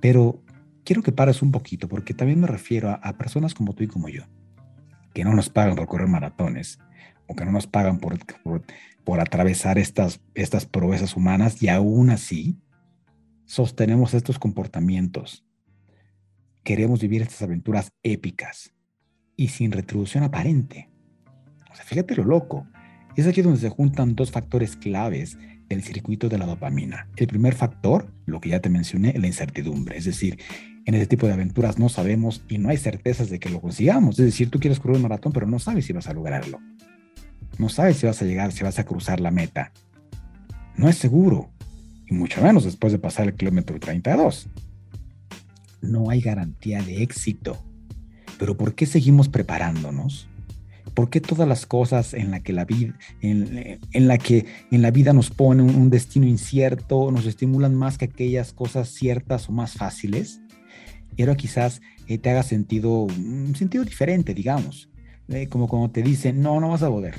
Pero 0.00 0.42
quiero 0.84 1.02
que 1.02 1.10
pares 1.10 1.42
un 1.42 1.50
poquito 1.50 1.88
porque 1.88 2.14
también 2.14 2.40
me 2.40 2.46
refiero 2.46 2.90
a, 2.90 3.16
personas 3.16 3.54
como 3.54 3.72
tú 3.72 3.82
y 3.82 3.88
como 3.88 4.08
yo, 4.08 4.24
que 5.12 5.24
no 5.24 5.34
nos 5.34 5.48
pagan 5.48 5.74
por 5.74 5.86
correr 5.86 6.08
maratones 6.08 6.78
o 7.26 7.34
que 7.34 7.44
no 7.44 7.52
nos 7.52 7.66
pagan 7.66 7.98
por, 7.98 8.18
por, 9.02 9.20
atravesar 9.20 9.78
estas, 9.78 10.20
estas 10.34 10.66
proezas 10.66 11.16
humanas 11.16 11.62
y 11.62 11.68
aún 11.68 12.10
así 12.10 12.60
sostenemos 13.46 14.14
estos 14.14 14.38
comportamientos. 14.38 15.44
Queremos 16.62 17.00
vivir 17.00 17.22
estas 17.22 17.42
aventuras 17.42 17.92
épicas 18.02 18.74
y 19.36 19.48
sin 19.48 19.72
retribución 19.72 20.24
aparente. 20.24 20.90
O 21.70 21.74
sea, 21.74 21.84
fíjate 21.84 22.14
lo 22.16 22.24
loco. 22.24 22.66
Es 23.16 23.26
aquí 23.26 23.42
donde 23.42 23.60
se 23.60 23.68
juntan 23.68 24.14
dos 24.14 24.30
factores 24.30 24.76
claves 24.76 25.38
el 25.68 25.82
circuito 25.82 26.28
de 26.28 26.38
la 26.38 26.46
dopamina. 26.46 27.08
El 27.16 27.26
primer 27.26 27.54
factor, 27.54 28.06
lo 28.26 28.40
que 28.40 28.50
ya 28.50 28.60
te 28.60 28.68
mencioné, 28.68 29.14
la 29.18 29.26
incertidumbre. 29.26 29.96
Es 29.96 30.04
decir, 30.04 30.38
en 30.84 30.94
ese 30.94 31.06
tipo 31.06 31.26
de 31.26 31.32
aventuras 31.32 31.78
no 31.78 31.88
sabemos 31.88 32.42
y 32.48 32.58
no 32.58 32.68
hay 32.68 32.76
certezas 32.76 33.30
de 33.30 33.38
que 33.38 33.48
lo 33.48 33.60
consigamos. 33.60 34.18
Es 34.18 34.26
decir, 34.26 34.50
tú 34.50 34.60
quieres 34.60 34.80
correr 34.80 34.96
un 34.96 35.02
maratón, 35.02 35.32
pero 35.32 35.46
no 35.46 35.58
sabes 35.58 35.86
si 35.86 35.92
vas 35.92 36.08
a 36.08 36.12
lograrlo. 36.12 36.60
No 37.58 37.68
sabes 37.68 37.98
si 37.98 38.06
vas 38.06 38.20
a 38.20 38.24
llegar, 38.24 38.52
si 38.52 38.64
vas 38.64 38.78
a 38.78 38.84
cruzar 38.84 39.20
la 39.20 39.30
meta. 39.30 39.72
No 40.76 40.88
es 40.88 40.96
seguro. 40.96 41.50
Y 42.06 42.14
mucho 42.14 42.42
menos 42.42 42.64
después 42.64 42.92
de 42.92 42.98
pasar 42.98 43.26
el 43.26 43.34
kilómetro 43.34 43.78
32. 43.78 44.48
No 45.80 46.10
hay 46.10 46.20
garantía 46.20 46.82
de 46.82 47.02
éxito. 47.02 47.56
Pero 48.38 48.56
¿por 48.56 48.74
qué 48.74 48.86
seguimos 48.86 49.28
preparándonos? 49.28 50.28
¿Por 50.94 51.10
qué 51.10 51.20
todas 51.20 51.48
las 51.48 51.66
cosas 51.66 52.14
en 52.14 52.30
la 52.30 52.40
que 52.40 52.52
la 52.52 52.64
vida, 52.64 52.96
en, 53.20 53.80
la 53.92 54.16
que 54.16 54.46
en 54.70 54.80
la 54.80 54.92
vida 54.92 55.12
nos 55.12 55.30
ponen 55.30 55.68
un, 55.74 55.90
destino 55.90 56.26
incierto, 56.26 57.10
nos 57.10 57.26
estimulan 57.26 57.74
más 57.74 57.98
que 57.98 58.04
aquellas 58.04 58.52
cosas 58.52 58.88
ciertas 58.88 59.48
o 59.48 59.52
más 59.52 59.72
fáciles? 59.74 60.40
Y 61.16 61.22
ahora 61.22 61.34
quizás 61.34 61.80
eh, 62.06 62.18
te 62.18 62.30
haga 62.30 62.44
sentido, 62.44 63.02
un 63.02 63.54
sentido 63.56 63.84
diferente, 63.84 64.34
digamos. 64.34 64.88
Eh, 65.28 65.48
como 65.48 65.68
cuando 65.68 65.90
te 65.90 66.02
dicen, 66.02 66.40
no, 66.40 66.60
no 66.60 66.68
vas 66.68 66.82
a 66.82 66.90
poder. 66.90 67.14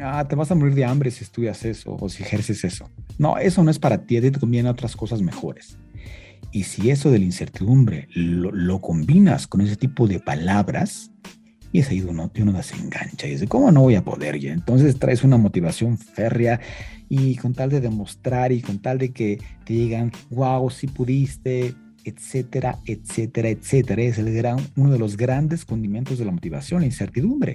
Ah, 0.00 0.26
te 0.26 0.36
vas 0.36 0.50
a 0.50 0.54
morir 0.54 0.74
de 0.74 0.84
hambre 0.84 1.10
si 1.10 1.24
estudias 1.24 1.64
eso 1.64 1.96
o 2.00 2.08
si 2.08 2.22
ejerces 2.22 2.64
eso. 2.64 2.88
No, 3.18 3.36
eso 3.36 3.62
no 3.62 3.70
es 3.70 3.78
para 3.78 4.06
ti, 4.06 4.16
a 4.16 4.20
ti 4.22 4.30
te 4.30 4.40
conviene 4.40 4.70
otras 4.70 4.96
cosas 4.96 5.20
mejores. 5.20 5.76
Y 6.52 6.64
si 6.64 6.90
eso 6.90 7.10
de 7.10 7.18
la 7.18 7.24
incertidumbre 7.24 8.08
lo, 8.14 8.52
lo 8.52 8.80
combinas 8.80 9.46
con 9.46 9.60
ese 9.60 9.76
tipo 9.76 10.06
de 10.06 10.20
palabras, 10.20 11.10
y 11.72 11.80
es 11.80 11.88
ahí 11.88 12.00
donde 12.00 12.42
uno, 12.42 12.62
se 12.62 12.76
engancha 12.76 13.26
y 13.26 13.32
dice, 13.32 13.46
¿cómo 13.46 13.70
no 13.70 13.82
voy 13.82 13.94
a 13.94 14.04
poder? 14.04 14.36
Y 14.36 14.48
entonces 14.48 14.98
traes 14.98 15.22
una 15.22 15.36
motivación 15.36 15.98
férrea 15.98 16.60
y 17.08 17.36
con 17.36 17.54
tal 17.54 17.70
de 17.70 17.80
demostrar 17.80 18.52
y 18.52 18.60
con 18.60 18.80
tal 18.80 18.98
de 18.98 19.12
que 19.12 19.38
te 19.64 19.74
digan, 19.74 20.12
wow, 20.30 20.68
sí 20.70 20.86
pudiste, 20.86 21.74
etcétera, 22.04 22.78
etcétera, 22.86 23.48
etcétera. 23.50 24.02
Es 24.02 24.18
el 24.18 24.32
gran, 24.34 24.58
uno 24.76 24.90
de 24.90 24.98
los 24.98 25.16
grandes 25.16 25.64
condimentos 25.64 26.18
de 26.18 26.24
la 26.24 26.32
motivación, 26.32 26.80
la 26.80 26.86
incertidumbre. 26.86 27.52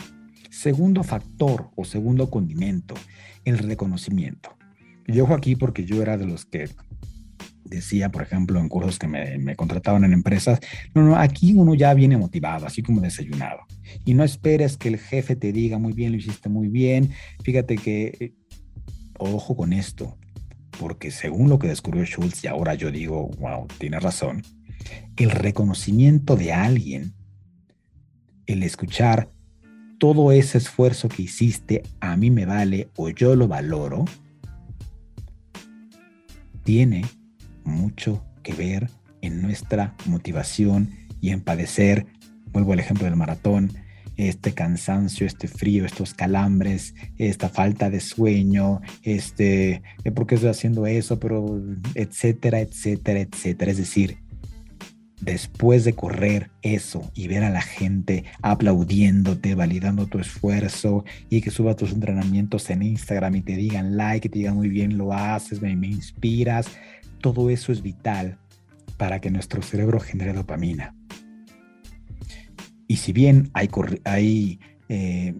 Segundo 0.49 1.03
factor 1.03 1.69
o 1.75 1.83
segundo 1.83 2.29
condimento, 2.29 2.95
el 3.43 3.57
reconocimiento. 3.57 4.55
Y 5.07 5.19
ojo 5.19 5.33
aquí 5.33 5.55
porque 5.55 5.85
yo 5.85 6.01
era 6.01 6.17
de 6.17 6.25
los 6.25 6.45
que 6.45 6.69
decía, 7.65 8.09
por 8.09 8.21
ejemplo, 8.21 8.59
en 8.59 8.69
cursos 8.69 8.97
que 8.97 9.07
me, 9.07 9.55
contrataban 9.55 10.03
en 10.03 10.13
empresas, 10.13 10.59
no, 10.93 11.03
no, 11.03 11.15
aquí 11.15 11.53
uno 11.53 11.73
ya 11.73 11.93
viene 11.93 12.17
motivado, 12.17 12.65
así 12.65 12.81
como 12.81 13.01
desayunado. 13.01 13.59
Y 14.05 14.13
no 14.13 14.23
esperes 14.23 14.77
que 14.77 14.89
el 14.89 14.97
jefe 14.97 15.35
te 15.35 15.51
diga, 15.51 15.77
muy 15.77 15.93
bien, 15.93 16.11
lo 16.11 16.17
hiciste 16.17 16.49
muy 16.49 16.67
bien. 16.67 17.11
Fíjate 17.43 17.75
que, 17.75 18.15
eh, 18.19 18.33
ojo 19.17 19.55
con 19.55 19.73
esto, 19.73 20.17
porque 20.79 21.11
según 21.11 21.49
lo 21.49 21.59
que 21.59 21.67
descubrió 21.67 22.05
Schultz, 22.05 22.43
y 22.43 22.47
ahora 22.47 22.75
yo 22.75 22.91
digo, 22.91 23.29
wow, 23.39 23.67
tiene 23.77 23.99
razón, 23.99 24.43
el 25.17 25.31
reconocimiento 25.31 26.35
de 26.35 26.53
alguien, 26.53 27.13
el 28.45 28.63
escuchar 28.63 29.29
todo 29.97 30.31
ese 30.31 30.57
esfuerzo 30.57 31.09
que 31.09 31.23
hiciste, 31.23 31.83
a 31.99 32.15
mí 32.17 32.29
me 32.29 32.45
vale 32.45 32.89
o 32.95 33.09
yo 33.09 33.35
lo 33.35 33.47
valoro, 33.47 34.05
tiene 36.63 37.05
mucho 37.65 38.23
que 38.43 38.53
ver 38.53 38.89
en 39.21 39.41
nuestra 39.41 39.95
motivación 40.05 40.91
y 41.21 41.31
en 41.31 41.41
padecer, 41.41 42.05
vuelvo 42.51 42.73
al 42.73 42.79
ejemplo 42.79 43.05
del 43.05 43.15
maratón, 43.15 43.71
este 44.17 44.53
cansancio, 44.53 45.27
este 45.27 45.47
frío, 45.47 45.85
estos 45.85 46.13
calambres, 46.13 46.95
esta 47.17 47.49
falta 47.49 47.89
de 47.89 47.99
sueño, 47.99 48.81
este, 49.03 49.81
eh, 50.03 50.11
¿por 50.11 50.25
qué 50.25 50.35
estoy 50.35 50.51
haciendo 50.51 50.85
eso? 50.85 51.19
Pero, 51.19 51.61
etcétera, 51.95 52.61
etcétera, 52.61 53.19
etcétera. 53.19 53.71
Es 53.71 53.77
decir, 53.77 54.17
después 55.21 55.83
de 55.83 55.93
correr 55.93 56.51
eso 56.61 57.11
y 57.15 57.27
ver 57.27 57.43
a 57.43 57.49
la 57.49 57.61
gente 57.61 58.25
aplaudiéndote, 58.41 59.55
validando 59.55 60.07
tu 60.07 60.19
esfuerzo 60.19 61.03
y 61.29 61.41
que 61.41 61.51
suba 61.51 61.75
tus 61.75 61.91
entrenamientos 61.91 62.69
en 62.69 62.83
Instagram 62.83 63.35
y 63.35 63.41
te 63.41 63.55
digan 63.55 63.97
like, 63.97 64.27
y 64.27 64.31
te 64.31 64.39
digan 64.39 64.55
muy 64.55 64.69
bien 64.69 64.97
lo 64.97 65.13
haces, 65.13 65.61
me, 65.61 65.75
me 65.75 65.87
inspiras, 65.87 66.67
todo 67.21 67.49
eso 67.49 67.71
es 67.71 67.81
vital 67.81 68.39
para 68.97 69.19
que 69.19 69.31
nuestro 69.31 69.61
cerebro 69.61 69.99
genere 69.99 70.33
dopamina. 70.33 70.95
Y 72.87 72.97
si 72.97 73.13
bien 73.13 73.49
hay, 73.53 74.59
eh, 74.89 75.35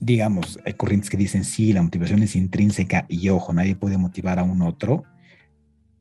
digamos, 0.00 0.58
hay 0.64 0.74
corrientes 0.74 1.10
que 1.10 1.16
dicen 1.16 1.44
sí, 1.44 1.72
la 1.72 1.82
motivación 1.82 2.22
es 2.22 2.34
intrínseca 2.34 3.06
y 3.08 3.28
ojo, 3.28 3.52
nadie 3.52 3.76
puede 3.76 3.98
motivar 3.98 4.38
a 4.38 4.42
un 4.42 4.62
otro, 4.62 5.04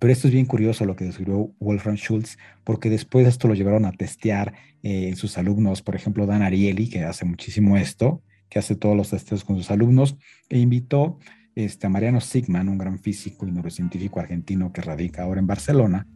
pero 0.01 0.13
esto 0.13 0.27
es 0.27 0.33
bien 0.33 0.47
curioso 0.47 0.85
lo 0.85 0.95
que 0.95 1.05
describió 1.05 1.53
Wolfram 1.59 1.95
Schultz, 1.95 2.39
porque 2.63 2.89
después 2.89 3.27
esto 3.27 3.47
lo 3.47 3.53
llevaron 3.53 3.85
a 3.85 3.91
testear 3.91 4.53
eh, 4.81 5.09
en 5.09 5.15
sus 5.15 5.37
alumnos, 5.37 5.83
por 5.83 5.95
ejemplo, 5.95 6.25
Dan 6.25 6.41
Ariely, 6.41 6.89
que 6.89 7.03
hace 7.03 7.23
muchísimo 7.23 7.77
esto, 7.77 8.23
que 8.49 8.57
hace 8.57 8.75
todos 8.75 8.97
los 8.97 9.11
testeos 9.11 9.43
con 9.43 9.57
sus 9.57 9.69
alumnos, 9.69 10.17
e 10.49 10.57
invitó 10.57 11.19
este, 11.55 11.89
Mariano 11.89 12.21
Sigman, 12.21 12.69
un 12.69 12.77
gran 12.77 12.99
físico 12.99 13.47
y 13.47 13.51
neurocientífico 13.51 14.19
argentino 14.19 14.71
que 14.71 14.81
radica 14.81 15.23
ahora 15.23 15.39
en 15.39 15.47
Barcelona, 15.47 16.07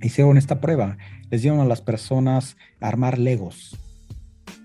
hicieron 0.00 0.36
esta 0.38 0.60
prueba. 0.60 0.98
Les 1.30 1.42
dieron 1.42 1.60
a 1.60 1.64
las 1.64 1.80
personas 1.80 2.56
armar 2.80 3.18
legos. 3.18 3.78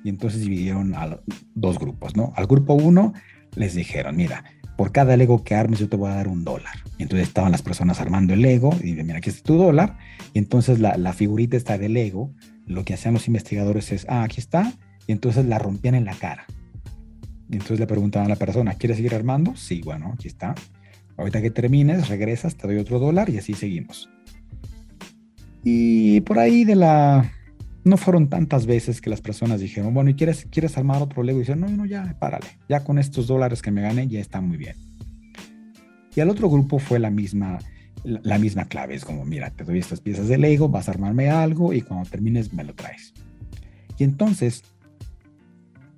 Y 0.03 0.09
entonces 0.09 0.41
dividieron 0.41 0.95
a 0.95 1.19
dos 1.53 1.79
grupos, 1.79 2.15
¿no? 2.15 2.33
Al 2.35 2.47
grupo 2.47 2.73
uno 2.73 3.13
les 3.55 3.75
dijeron, 3.75 4.15
mira, 4.15 4.43
por 4.77 4.91
cada 4.91 5.17
Lego 5.17 5.43
que 5.43 5.55
armes 5.55 5.79
yo 5.79 5.89
te 5.89 5.97
voy 5.97 6.11
a 6.11 6.15
dar 6.15 6.27
un 6.27 6.45
dólar. 6.45 6.75
Y 6.97 7.03
entonces 7.03 7.27
estaban 7.27 7.51
las 7.51 7.63
personas 7.63 7.99
armando 7.99 8.33
el 8.33 8.41
Lego 8.41 8.73
y 8.79 8.91
dicen, 8.91 9.07
mira, 9.07 9.17
aquí 9.17 9.29
está 9.29 9.43
tu 9.43 9.57
dólar. 9.57 9.97
Y 10.33 10.39
entonces 10.39 10.79
la, 10.79 11.13
figurita 11.13 11.57
está 11.57 11.77
de 11.77 11.89
Lego. 11.89 12.31
Lo 12.65 12.85
que 12.85 12.93
hacían 12.93 13.15
los 13.15 13.27
investigadores 13.27 13.91
es, 13.91 14.05
ah, 14.07 14.23
aquí 14.23 14.39
está. 14.39 14.71
Y 15.07 15.11
entonces 15.11 15.45
la 15.45 15.57
rompían 15.57 15.95
en 15.95 16.05
la 16.05 16.13
cara. 16.13 16.45
Y 17.49 17.53
entonces 17.53 17.79
le 17.79 17.87
preguntaban 17.87 18.27
a 18.27 18.29
la 18.29 18.35
persona, 18.35 18.73
¿quieres 18.73 18.97
seguir 18.97 19.15
armando? 19.15 19.55
Sí, 19.55 19.81
bueno, 19.83 20.11
aquí 20.13 20.27
está. 20.27 20.53
Ahorita 21.15 21.41
que 21.41 21.49
termines, 21.49 22.09
regresas, 22.09 22.55
te 22.55 22.67
doy 22.67 22.77
otro 22.77 22.99
dólar 22.99 23.29
y 23.29 23.37
así 23.37 23.53
seguimos. 23.53 24.09
Y 25.63 26.21
por 26.21 26.39
ahí 26.39 26.63
de 26.63 26.75
la... 26.75 27.31
No 27.83 27.95
fueron 27.95 28.27
tantas 28.27 28.65
veces 28.65 28.99
que 28.99 29.09
las 29.09 29.21
personas 29.21 29.61
dijeron, 29.61 29.93
bueno, 29.93 30.09
¿y 30.09 30.13
quieres, 30.15 30.45
quieres 30.51 30.77
armar 30.77 31.01
otro 31.01 31.23
Lego? 31.23 31.39
Y 31.39 31.41
dicen, 31.43 31.61
no, 31.61 31.69
no, 31.69 31.85
ya, 31.85 32.17
párale. 32.19 32.47
Ya 32.67 32.83
con 32.83 32.99
estos 32.99 33.27
dólares 33.27 33.61
que 33.61 33.71
me 33.71 33.81
gané, 33.81 34.07
ya 34.09 34.19
está 34.19 34.41
muy 34.41 34.57
bien. 34.57 34.75
Y 36.13 36.19
al 36.19 36.29
otro 36.29 36.49
grupo 36.49 36.79
fue 36.79 36.99
la 36.99 37.09
misma, 37.09 37.59
la 38.03 38.37
misma 38.39 38.65
clave. 38.65 38.95
Es 38.95 39.05
como, 39.05 39.23
mira, 39.23 39.51
te 39.51 39.63
doy 39.63 39.79
estas 39.79 40.01
piezas 40.01 40.27
de 40.27 40.37
Lego, 40.37 40.67
vas 40.67 40.89
a 40.89 40.91
armarme 40.91 41.29
algo 41.29 41.71
y 41.73 41.81
cuando 41.81 42.09
termines 42.09 42.53
me 42.53 42.65
lo 42.65 42.75
traes. 42.75 43.13
Y 43.97 44.03
entonces 44.03 44.63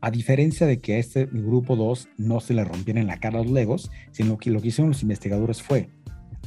a 0.01 0.11
diferencia 0.11 0.65
de 0.65 0.79
que 0.79 0.95
a 0.95 0.97
este 0.97 1.25
grupo 1.25 1.75
2 1.75 2.09
no 2.17 2.39
se 2.39 2.53
le 2.53 2.63
rompieran 2.63 3.07
la 3.07 3.19
cara 3.19 3.39
los 3.39 3.51
legos, 3.51 3.91
sino 4.11 4.37
que 4.37 4.49
lo 4.49 4.61
que 4.61 4.69
hicieron 4.69 4.91
los 4.91 5.01
investigadores 5.01 5.61
fue, 5.61 5.89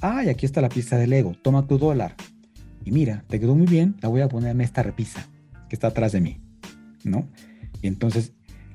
ay, 0.01 0.29
aquí 0.29 0.47
está 0.47 0.61
la 0.61 0.69
pieza 0.69 0.97
de 0.97 1.07
Lego, 1.07 1.35
toma 1.43 1.67
tu 1.67 1.79
dólar. 1.79 2.15
Y 2.85 2.91
mira, 2.91 3.25
te 3.29 3.39
quedó 3.39 3.55
muy 3.55 3.67
bien, 3.67 3.97
la 4.01 4.09
voy 4.09 4.23
a 4.23 4.29
poner 4.29 4.51
en 4.51 4.61
esta 4.61 4.83
repisa 4.83 5.29
que 5.69 5.77
está 5.77 5.89
atrás 5.89 6.13
de 6.13 6.21
mí, 6.21 6.41
¿no? 7.05 7.29
Y 7.81 7.87
entonces 7.87 8.33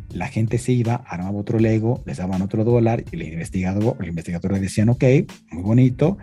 la 0.10 0.28
gente 0.28 0.58
se 0.58 0.72
iba, 0.72 0.96
armaba 0.96 1.38
otro 1.38 1.60
Lego, 1.60 2.02
les 2.06 2.18
daban 2.18 2.42
otro 2.42 2.64
dólar 2.64 3.04
y 3.12 3.16
el 3.16 3.24
investigador, 3.24 3.98
el 4.00 4.10
investigador 4.10 4.54
le 4.54 4.60
decían, 4.60 4.90
ok, 4.90 5.04
muy 5.52 5.64
bonito, 5.64 6.18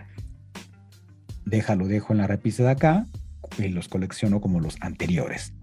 déjalo, 1.45 1.87
dejo 1.87 2.13
en 2.13 2.19
la 2.19 2.27
repisa 2.27 2.63
de 2.63 2.71
acá 2.71 3.05
y 3.57 3.67
los 3.69 3.87
colecciono 3.87 4.41
como 4.41 4.59
los 4.59 4.77
anteriores. 4.81 5.53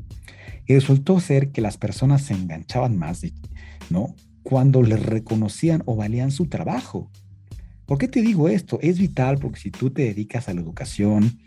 Y 0.67 0.75
resultó 0.75 1.21
ser 1.21 1.51
que 1.51 1.61
las 1.61 1.77
personas 1.77 2.23
se 2.23 2.35
enganchaban 2.35 2.97
más, 2.97 3.23
¿no? 3.91 4.15
Cuando 4.43 4.83
les 4.83 5.05
reconocían 5.05 5.83
o 5.87 5.97
valían 5.97 6.31
su 6.31 6.47
trabajo. 6.47 7.11
¿Por 7.87 7.99
qué 7.99 8.09
te 8.09 8.23
digo 8.23 8.49
esto? 8.49 8.79
Es 8.81 8.99
vital 8.99 9.39
porque 9.39 9.61
si 9.61 9.71
tú 9.71 9.91
te 9.91 10.03
dedicas 10.03 10.49
a 10.49 10.55
la 10.55 10.61
educación, 10.61 11.39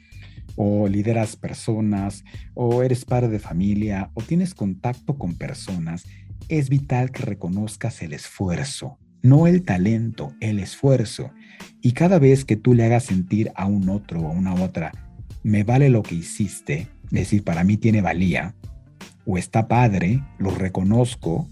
o 0.56 0.88
lideras 0.88 1.36
personas, 1.36 2.24
o 2.54 2.84
eres 2.84 3.06
padre 3.06 3.30
de 3.30 3.40
familia, 3.40 4.12
o 4.14 4.22
tienes 4.22 4.54
contacto 4.54 5.18
con 5.18 5.36
personas, 5.36 6.06
es 6.48 6.70
vital 6.70 7.12
que 7.12 7.24
reconozcas 7.24 8.02
el 8.02 8.14
esfuerzo, 8.14 8.98
no 9.22 9.48
el 9.48 9.64
talento, 9.64 10.34
el 10.40 10.60
esfuerzo. 10.60 11.32
Y 11.82 11.92
cada 11.94 12.20
vez 12.20 12.46
que 12.46 12.56
tú 12.56 12.74
le 12.74 12.86
hagas 12.86 13.06
sentir 13.06 13.52
a 13.56 13.66
un 13.66 13.90
otro 13.90 14.22
o 14.22 14.28
a 14.28 14.32
una 14.32 14.54
otra, 14.54 14.92
me 15.44 15.64
vale 15.64 15.90
lo 15.90 16.04
que 16.04 16.16
hiciste, 16.16 16.88
es 17.06 17.12
decir, 17.12 17.44
para 17.44 17.64
mí 17.64 17.78
tiene 17.78 18.02
valía, 18.02 18.56
o 19.26 19.38
está 19.38 19.68
padre, 19.68 20.24
lo 20.38 20.52
reconozco, 20.52 21.50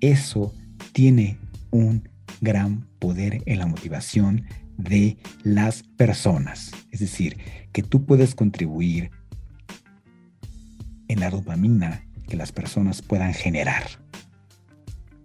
eso 0.00 0.54
tiene 0.92 1.38
un 1.70 2.08
gran 2.40 2.86
poder 2.98 3.42
en 3.46 3.58
la 3.58 3.66
motivación 3.66 4.44
de 4.76 5.18
las 5.42 5.82
personas. 5.82 6.72
Es 6.90 7.00
decir, 7.00 7.36
que 7.72 7.82
tú 7.82 8.04
puedes 8.04 8.34
contribuir 8.34 9.10
en 11.08 11.20
la 11.20 11.30
dopamina 11.30 12.04
que 12.28 12.36
las 12.36 12.52
personas 12.52 13.02
puedan 13.02 13.34
generar. 13.34 13.84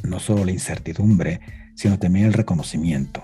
No 0.03 0.19
solo 0.19 0.45
la 0.45 0.51
incertidumbre, 0.51 1.39
sino 1.75 1.99
también 1.99 2.25
el 2.25 2.33
reconocimiento. 2.33 3.23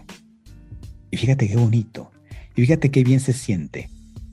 Y 1.10 1.18
fíjate 1.18 1.48
qué 1.48 1.58
bonito. 1.58 2.12
Y 2.56 2.62
fíjate 2.62 2.92
qué 2.92 3.04
bien 3.04 3.20
se 3.20 3.34
siente. 3.34 3.90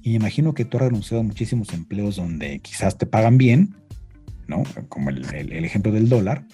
Y 0.08 0.14
imagino 0.14 0.54
que 0.54 0.64
tú 0.64 0.78
has 0.78 0.84
renunciado 0.84 1.20
a 1.20 1.26
muchísimos 1.26 1.74
empleos 1.74 2.16
donde 2.16 2.60
quizás 2.60 2.96
te 2.96 3.04
pagan 3.04 3.36
bien, 3.36 3.74
¿no? 4.46 4.62
Como 4.88 5.10
el, 5.10 5.22
ejemplo 5.62 5.92
del 5.92 6.08
dólar. 6.08 6.46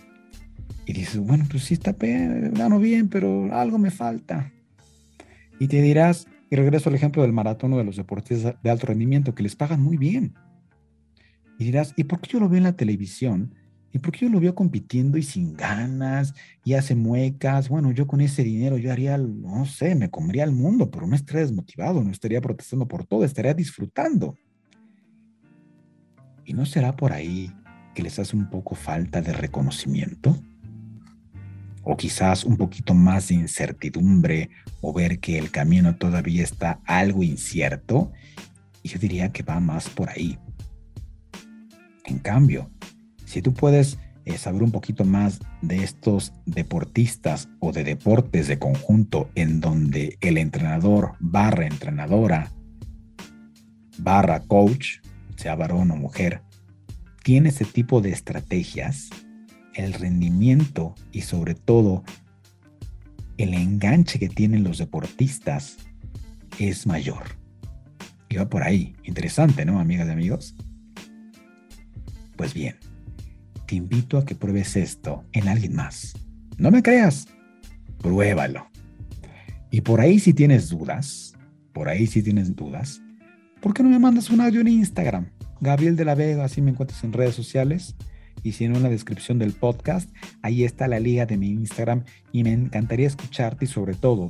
Y 0.86 0.92
dices, 0.92 1.18
bueno, 1.18 1.44
pues 1.48 1.62
sí 1.62 1.74
está, 1.74 1.94
gano 1.96 2.80
bien, 2.80 3.08
pero 3.08 3.54
algo 3.54 3.78
me 3.78 3.92
falta. 3.92 4.50
Y 5.60 5.68
te 5.68 5.80
dirás, 5.82 6.26
y 6.50 6.56
regreso 6.56 6.88
al 6.88 6.96
ejemplo 6.96 7.22
del 7.22 7.32
maratón 7.32 7.72
o 7.74 7.78
de 7.78 7.84
los 7.84 7.94
deportistas 7.94 8.56
de 8.60 8.70
alto 8.70 8.88
rendimiento, 8.88 9.36
que 9.36 9.44
les 9.44 9.54
pagan 9.54 9.80
muy 9.80 9.98
bien. 9.98 10.34
Y 11.60 11.66
dirás, 11.66 11.94
¿y 11.96 12.02
por 12.02 12.20
qué 12.20 12.30
yo 12.32 12.40
lo 12.40 12.48
veo 12.48 12.58
en 12.58 12.64
la 12.64 12.76
televisión? 12.76 13.54
¿Y 13.94 14.00
por 14.00 14.10
qué 14.10 14.26
yo 14.26 14.28
lo 14.28 14.40
veo 14.40 14.56
compitiendo 14.56 15.16
y 15.18 15.22
sin 15.22 15.54
ganas 15.54 16.34
y 16.64 16.74
hace 16.74 16.96
muecas? 16.96 17.68
Bueno, 17.68 17.92
yo 17.92 18.08
con 18.08 18.20
ese 18.20 18.42
dinero 18.42 18.76
yo 18.76 18.90
haría, 18.90 19.16
no 19.16 19.66
sé, 19.66 19.94
me 19.94 20.10
comería 20.10 20.42
el 20.42 20.50
mundo, 20.50 20.90
pero 20.90 21.06
no 21.06 21.14
estaría 21.14 21.42
desmotivado, 21.42 22.02
no 22.02 22.10
estaría 22.10 22.40
protestando 22.40 22.88
por 22.88 23.06
todo, 23.06 23.24
estaría 23.24 23.54
disfrutando. 23.54 24.36
¿Y 26.44 26.54
no 26.54 26.66
será 26.66 26.96
por 26.96 27.12
ahí 27.12 27.52
que 27.94 28.02
les 28.02 28.18
hace 28.18 28.36
un 28.36 28.50
poco 28.50 28.74
falta 28.74 29.22
de 29.22 29.32
reconocimiento? 29.32 30.36
O 31.84 31.96
quizás 31.96 32.42
un 32.42 32.56
poquito 32.56 32.94
más 32.94 33.28
de 33.28 33.36
incertidumbre 33.36 34.50
o 34.80 34.92
ver 34.92 35.20
que 35.20 35.38
el 35.38 35.52
camino 35.52 35.94
todavía 35.94 36.42
está 36.42 36.80
algo 36.84 37.22
incierto. 37.22 38.10
Y 38.82 38.88
yo 38.88 38.98
diría 38.98 39.30
que 39.30 39.44
va 39.44 39.60
más 39.60 39.88
por 39.88 40.08
ahí. 40.10 40.36
En 42.06 42.18
cambio, 42.18 42.73
si 43.34 43.42
tú 43.42 43.52
puedes 43.52 43.98
eh, 44.26 44.38
saber 44.38 44.62
un 44.62 44.70
poquito 44.70 45.04
más 45.04 45.40
de 45.60 45.82
estos 45.82 46.32
deportistas 46.46 47.48
o 47.58 47.72
de 47.72 47.82
deportes 47.82 48.46
de 48.46 48.60
conjunto 48.60 49.28
en 49.34 49.60
donde 49.60 50.18
el 50.20 50.38
entrenador 50.38 51.14
barra 51.18 51.66
entrenadora 51.66 52.52
barra 53.98 54.38
coach, 54.38 54.98
sea 55.34 55.56
varón 55.56 55.90
o 55.90 55.96
mujer, 55.96 56.42
tiene 57.24 57.48
ese 57.48 57.64
tipo 57.64 58.00
de 58.00 58.10
estrategias, 58.10 59.10
el 59.74 59.94
rendimiento 59.94 60.94
y 61.10 61.22
sobre 61.22 61.56
todo 61.56 62.04
el 63.36 63.52
enganche 63.52 64.20
que 64.20 64.28
tienen 64.28 64.62
los 64.62 64.78
deportistas 64.78 65.76
es 66.60 66.86
mayor. 66.86 67.24
Y 68.28 68.36
va 68.36 68.48
por 68.48 68.62
ahí. 68.62 68.94
Interesante, 69.02 69.64
¿no, 69.64 69.80
amigas 69.80 70.06
y 70.06 70.12
amigos? 70.12 70.54
Pues 72.36 72.54
bien, 72.54 72.76
invito 73.74 74.18
a 74.18 74.24
que 74.24 74.34
pruebes 74.34 74.76
esto 74.76 75.24
en 75.32 75.48
alguien 75.48 75.74
más. 75.74 76.14
No 76.58 76.70
me 76.70 76.82
creas, 76.82 77.26
pruébalo. 77.98 78.66
Y 79.70 79.80
por 79.80 80.00
ahí 80.00 80.18
si 80.18 80.32
tienes 80.32 80.70
dudas, 80.70 81.34
por 81.72 81.88
ahí 81.88 82.06
si 82.06 82.22
tienes 82.22 82.54
dudas, 82.54 83.02
¿por 83.60 83.74
qué 83.74 83.82
no 83.82 83.88
me 83.88 83.98
mandas 83.98 84.30
un 84.30 84.40
audio 84.40 84.60
en 84.60 84.68
Instagram? 84.68 85.26
Gabriel 85.60 85.96
de 85.96 86.04
la 86.04 86.14
Vega, 86.14 86.44
así 86.44 86.62
me 86.62 86.70
encuentras 86.70 87.02
en 87.04 87.12
redes 87.12 87.34
sociales. 87.34 87.96
Y 88.42 88.52
si 88.52 88.64
en 88.64 88.82
la 88.82 88.90
descripción 88.90 89.38
del 89.38 89.52
podcast, 89.52 90.10
ahí 90.42 90.64
está 90.64 90.86
la 90.86 91.00
liga 91.00 91.24
de 91.24 91.38
mi 91.38 91.48
Instagram 91.48 92.04
y 92.30 92.44
me 92.44 92.52
encantaría 92.52 93.06
escucharte 93.06 93.64
y 93.64 93.68
sobre 93.68 93.94
todo, 93.94 94.28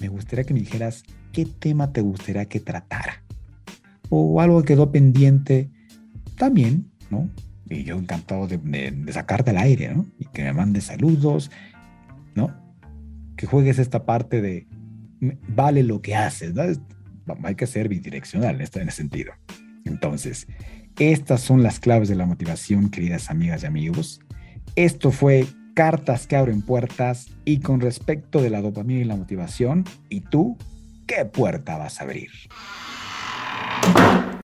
me 0.00 0.08
gustaría 0.08 0.44
que 0.44 0.54
me 0.54 0.60
dijeras 0.60 1.04
qué 1.32 1.46
tema 1.46 1.92
te 1.92 2.02
gustaría 2.02 2.44
que 2.44 2.60
tratara. 2.60 3.22
O 4.10 4.40
algo 4.40 4.60
que 4.60 4.74
quedó 4.74 4.92
pendiente 4.92 5.70
también, 6.36 6.90
¿no? 7.10 7.30
Y 7.70 7.84
yo 7.84 7.96
encantado 7.96 8.46
de, 8.46 8.92
sacarte 9.12 9.50
al 9.50 9.58
aire, 9.58 9.94
¿no? 9.94 10.04
Y 10.18 10.26
que 10.26 10.42
me 10.42 10.52
mandes 10.52 10.84
saludos, 10.84 11.50
¿no? 12.34 12.54
Que 13.36 13.46
juegues 13.46 13.78
esta 13.78 14.04
parte 14.04 14.42
de 14.42 14.66
vale 15.48 15.82
lo 15.82 16.02
que 16.02 16.16
haces, 16.16 16.54
¿no? 16.54 17.36
Hay 17.44 17.54
que 17.54 17.66
ser 17.66 17.88
bidireccional 17.88 18.56
en 18.56 18.60
este 18.60 18.90
sentido. 18.90 19.32
Entonces, 19.84 20.48
estas 20.98 21.40
son 21.40 21.62
las 21.62 21.80
claves 21.80 22.08
de 22.08 22.16
la 22.16 22.26
motivación, 22.26 22.90
queridas 22.90 23.30
amigas 23.30 23.62
y 23.62 23.66
amigos. 23.66 24.20
Esto 24.76 25.10
fue 25.10 25.46
Cartas 25.74 26.26
que 26.26 26.36
abren 26.36 26.62
puertas 26.62 27.28
y 27.44 27.60
con 27.60 27.80
respecto 27.80 28.42
de 28.42 28.50
la 28.50 28.60
dopamina 28.60 29.00
y 29.00 29.04
la 29.04 29.16
motivación, 29.16 29.84
¿y 30.08 30.20
tú 30.20 30.58
qué 31.06 31.24
puerta 31.24 31.78
vas 31.78 32.00
a 32.00 32.04
abrir? 32.04 32.30